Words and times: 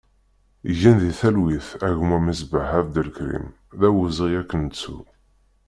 Gen 0.79 0.97
di 1.01 1.11
talwit 1.19 1.67
a 1.85 1.89
gma 1.97 2.17
Mesbaḥ 2.25 2.69
Abdelkrim, 2.79 3.47
d 3.79 3.81
awezɣi 3.87 4.31
ad 4.41 4.47
k-nettu! 4.49 4.97